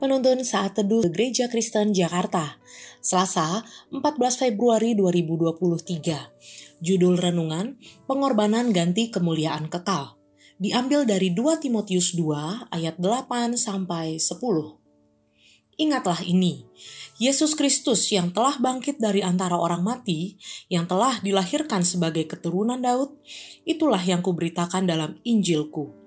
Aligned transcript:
Penuntun 0.00 0.40
Saat 0.48 0.80
Teduh 0.80 1.12
Gereja 1.12 1.44
Kristen 1.52 1.92
Jakarta, 1.92 2.56
Selasa 3.04 3.68
14 3.92 4.48
Februari 4.48 4.96
2023. 4.96 6.80
Judul 6.80 7.20
Renungan, 7.20 7.76
Pengorbanan 8.08 8.72
Ganti 8.72 9.12
Kemuliaan 9.12 9.68
Kekal. 9.68 10.16
Diambil 10.56 11.04
dari 11.04 11.36
2 11.36 11.60
Timotius 11.60 12.16
2 12.16 12.72
ayat 12.72 12.96
8 12.96 13.60
sampai 13.60 14.16
10. 14.16 14.40
Ingatlah 15.76 16.24
ini, 16.24 16.64
Yesus 17.20 17.52
Kristus 17.52 18.08
yang 18.08 18.32
telah 18.32 18.56
bangkit 18.56 18.96
dari 19.04 19.20
antara 19.20 19.60
orang 19.60 19.84
mati, 19.84 20.40
yang 20.72 20.88
telah 20.88 21.20
dilahirkan 21.20 21.84
sebagai 21.84 22.24
keturunan 22.24 22.80
Daud, 22.80 23.20
itulah 23.68 24.00
yang 24.00 24.24
kuberitakan 24.24 24.88
dalam 24.88 25.20
Injilku 25.28 25.99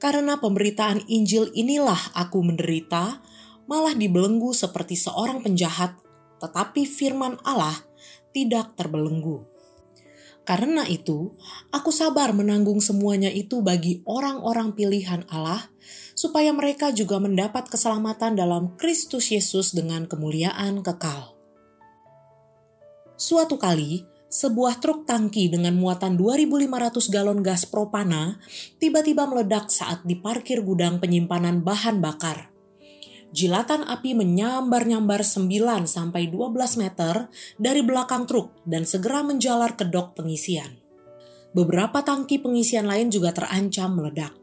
karena 0.00 0.40
pemberitaan 0.40 1.04
Injil 1.06 1.52
inilah 1.52 2.16
aku 2.16 2.40
menderita, 2.40 3.20
malah 3.68 3.92
dibelenggu 3.92 4.56
seperti 4.56 4.96
seorang 4.96 5.44
penjahat, 5.44 5.94
tetapi 6.40 6.88
firman 6.88 7.36
Allah 7.44 7.76
tidak 8.32 8.74
terbelenggu. 8.80 9.44
Karena 10.48 10.88
itu, 10.88 11.36
aku 11.70 11.92
sabar 11.92 12.32
menanggung 12.32 12.80
semuanya 12.80 13.28
itu 13.28 13.60
bagi 13.60 14.00
orang-orang 14.08 14.72
pilihan 14.72 15.22
Allah, 15.28 15.68
supaya 16.16 16.50
mereka 16.50 16.90
juga 16.90 17.20
mendapat 17.20 17.68
keselamatan 17.68 18.34
dalam 18.34 18.74
Kristus 18.80 19.30
Yesus 19.30 19.76
dengan 19.76 20.08
kemuliaan 20.08 20.80
kekal. 20.80 21.36
Suatu 23.20 23.60
kali, 23.60 24.08
sebuah 24.30 24.78
truk 24.78 25.10
tangki 25.10 25.50
dengan 25.50 25.74
muatan 25.74 26.14
2.500 26.14 27.10
galon 27.10 27.42
gas 27.42 27.66
propana 27.66 28.38
tiba-tiba 28.78 29.26
meledak 29.26 29.74
saat 29.74 30.06
diparkir 30.06 30.62
gudang 30.62 31.02
penyimpanan 31.02 31.66
bahan 31.66 31.98
bakar. 31.98 32.54
Jilatan 33.34 33.82
api 33.86 34.14
menyambar-nyambar 34.14 35.26
9 35.26 35.50
sampai 35.86 36.30
12 36.30 36.82
meter 36.82 37.26
dari 37.58 37.82
belakang 37.82 38.26
truk 38.30 38.54
dan 38.62 38.86
segera 38.86 39.26
menjalar 39.26 39.74
ke 39.74 39.86
dok 39.86 40.14
pengisian. 40.14 40.78
Beberapa 41.50 42.06
tangki 42.06 42.38
pengisian 42.38 42.86
lain 42.86 43.10
juga 43.10 43.34
terancam 43.34 43.98
meledak. 43.98 44.34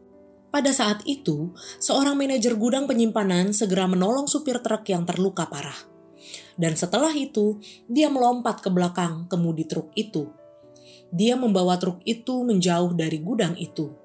Pada 0.52 0.72
saat 0.72 1.04
itu, 1.08 1.52
seorang 1.80 2.16
manajer 2.16 2.56
gudang 2.56 2.88
penyimpanan 2.88 3.56
segera 3.56 3.88
menolong 3.88 4.28
supir 4.28 4.60
truk 4.60 4.88
yang 4.88 5.08
terluka 5.08 5.48
parah 5.48 5.97
dan 6.58 6.74
setelah 6.74 7.14
itu 7.14 7.62
dia 7.86 8.10
melompat 8.10 8.60
ke 8.66 8.70
belakang 8.74 9.30
kemudi 9.30 9.64
truk 9.70 9.94
itu. 9.94 10.30
Dia 11.14 11.40
membawa 11.40 11.80
truk 11.80 12.04
itu 12.04 12.44
menjauh 12.44 12.92
dari 12.98 13.22
gudang 13.24 13.56
itu. 13.56 13.96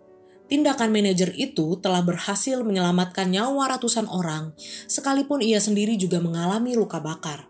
Tindakan 0.47 0.93
manajer 0.93 1.33
itu 1.35 1.81
telah 1.81 2.05
berhasil 2.05 2.61
menyelamatkan 2.61 3.33
nyawa 3.33 3.73
ratusan 3.73 4.05
orang, 4.05 4.53
sekalipun 4.85 5.41
ia 5.41 5.57
sendiri 5.57 5.97
juga 5.97 6.21
mengalami 6.21 6.77
luka 6.77 7.01
bakar. 7.01 7.49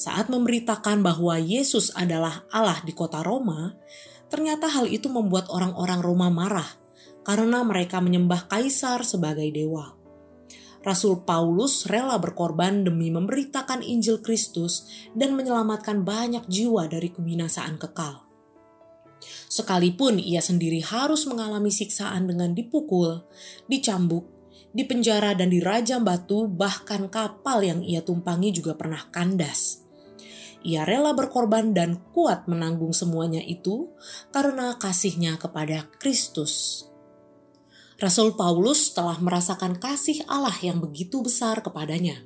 Saat 0.00 0.32
memberitakan 0.32 1.04
bahwa 1.04 1.36
Yesus 1.36 1.92
adalah 1.92 2.48
Allah 2.48 2.80
di 2.88 2.96
kota 2.96 3.20
Roma, 3.20 3.76
ternyata 4.32 4.64
hal 4.72 4.88
itu 4.88 5.12
membuat 5.12 5.52
orang-orang 5.52 6.00
Roma 6.00 6.32
marah 6.32 6.80
karena 7.20 7.60
mereka 7.60 8.00
menyembah 8.00 8.48
kaisar 8.48 9.04
sebagai 9.04 9.44
dewa. 9.52 9.99
Rasul 10.80 11.20
Paulus 11.28 11.84
rela 11.84 12.16
berkorban 12.16 12.88
demi 12.88 13.12
memberitakan 13.12 13.84
Injil 13.84 14.24
Kristus 14.24 14.88
dan 15.12 15.36
menyelamatkan 15.36 16.08
banyak 16.08 16.48
jiwa 16.48 16.88
dari 16.88 17.12
kebinasaan 17.12 17.76
kekal. 17.76 18.24
Sekalipun 19.52 20.16
ia 20.16 20.40
sendiri 20.40 20.80
harus 20.80 21.28
mengalami 21.28 21.68
siksaan 21.68 22.24
dengan 22.24 22.56
dipukul, 22.56 23.28
dicambuk, 23.68 24.24
dipenjara 24.72 25.36
dan 25.36 25.52
dirajam 25.52 26.00
batu, 26.00 26.48
bahkan 26.48 27.12
kapal 27.12 27.60
yang 27.60 27.84
ia 27.84 28.00
tumpangi 28.00 28.54
juga 28.54 28.72
pernah 28.72 29.04
kandas. 29.12 29.84
Ia 30.60 30.84
rela 30.84 31.16
berkorban 31.16 31.72
dan 31.72 32.00
kuat 32.12 32.44
menanggung 32.44 32.92
semuanya 32.92 33.40
itu 33.40 33.92
karena 34.28 34.76
kasihnya 34.76 35.40
kepada 35.40 35.88
Kristus. 35.96 36.84
Rasul 38.00 38.32
Paulus 38.32 38.96
telah 38.96 39.20
merasakan 39.20 39.76
kasih 39.76 40.24
Allah 40.24 40.56
yang 40.64 40.80
begitu 40.80 41.20
besar 41.20 41.60
kepadanya. 41.60 42.24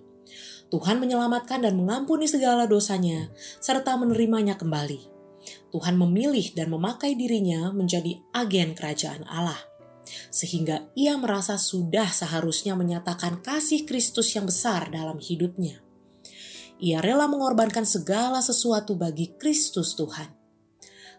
Tuhan 0.71 1.03
menyelamatkan 1.03 1.67
dan 1.67 1.75
mengampuni 1.75 2.31
segala 2.31 2.71
dosanya, 2.71 3.35
serta 3.59 3.99
menerimanya 3.99 4.55
kembali. 4.55 5.03
Tuhan 5.75 5.99
memilih 5.99 6.55
dan 6.55 6.71
memakai 6.71 7.19
dirinya 7.19 7.75
menjadi 7.75 8.23
agen 8.31 8.79
kerajaan 8.79 9.27
Allah, 9.27 9.59
sehingga 10.31 10.87
ia 10.95 11.19
merasa 11.19 11.59
sudah 11.59 12.07
seharusnya 12.07 12.79
menyatakan 12.79 13.43
kasih 13.43 13.83
Kristus 13.83 14.31
yang 14.39 14.47
besar 14.47 14.95
dalam 14.95 15.19
hidupnya. 15.19 15.83
Ia 16.79 17.03
rela 17.03 17.27
mengorbankan 17.27 17.83
segala 17.83 18.39
sesuatu 18.39 18.95
bagi 18.95 19.35
Kristus 19.43 19.99
Tuhan 19.99 20.44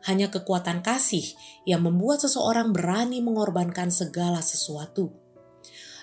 hanya 0.06 0.30
kekuatan 0.30 0.86
kasih 0.86 1.34
yang 1.66 1.82
membuat 1.82 2.22
seseorang 2.22 2.70
berani 2.72 3.22
mengorbankan 3.26 3.90
segala 3.90 4.40
sesuatu. 4.42 5.10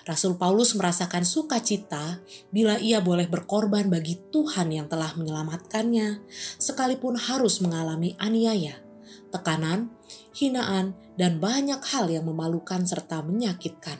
Rasul 0.03 0.35
Paulus 0.35 0.75
merasakan 0.75 1.23
sukacita 1.23 2.19
bila 2.51 2.75
ia 2.75 2.99
boleh 2.99 3.23
berkorban 3.31 3.87
bagi 3.87 4.19
Tuhan 4.35 4.75
yang 4.75 4.91
telah 4.91 5.15
menyelamatkannya, 5.15 6.19
sekalipun 6.59 7.15
harus 7.15 7.63
mengalami 7.63 8.19
aniaya, 8.19 8.83
tekanan, 9.31 9.95
hinaan, 10.35 10.99
dan 11.15 11.39
banyak 11.39 11.79
hal 11.79 12.11
yang 12.11 12.27
memalukan 12.27 12.83
serta 12.83 13.23
menyakitkan. 13.23 13.95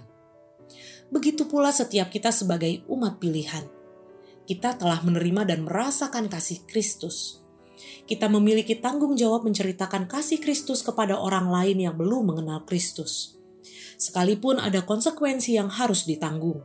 Begitu 1.08 1.48
pula 1.48 1.72
setiap 1.72 2.12
kita 2.12 2.36
sebagai 2.36 2.84
umat 2.92 3.24
pilihan. 3.24 3.64
Kita 4.44 4.76
telah 4.76 5.00
menerima 5.08 5.48
dan 5.48 5.64
merasakan 5.64 6.28
kasih 6.28 6.68
Kristus 6.68 7.43
kita 8.04 8.28
memiliki 8.28 8.76
tanggung 8.76 9.16
jawab 9.16 9.48
menceritakan 9.48 10.12
kasih 10.12 10.44
Kristus 10.44 10.84
kepada 10.84 11.16
orang 11.16 11.48
lain 11.48 11.80
yang 11.80 11.96
belum 11.96 12.36
mengenal 12.36 12.68
Kristus. 12.68 13.40
Sekalipun 13.96 14.60
ada 14.60 14.84
konsekuensi 14.84 15.56
yang 15.56 15.72
harus 15.72 16.04
ditanggung, 16.04 16.60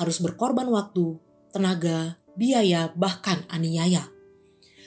harus 0.00 0.16
berkorban 0.24 0.64
waktu, 0.72 1.20
tenaga, 1.52 2.16
biaya, 2.32 2.88
bahkan 2.96 3.44
aniaya. 3.52 4.08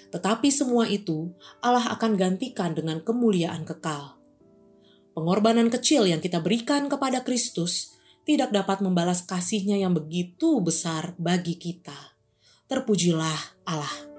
Tetapi 0.09 0.49
semua 0.49 0.89
itu 0.89 1.29
Allah 1.61 1.93
akan 1.93 2.17
gantikan 2.17 2.73
dengan 2.73 3.03
kemuliaan 3.03 3.67
kekal. 3.67 4.17
Pengorbanan 5.13 5.69
kecil 5.69 6.09
yang 6.09 6.19
kita 6.19 6.41
berikan 6.41 6.89
kepada 6.89 7.21
Kristus 7.21 7.95
tidak 8.25 8.49
dapat 8.49 8.81
membalas 8.81 9.21
kasihnya 9.21 9.77
yang 9.77 9.93
begitu 9.93 10.59
besar 10.59 11.13
bagi 11.21 11.55
kita. 11.55 12.17
Terpujilah 12.65 13.61
Allah. 13.69 14.14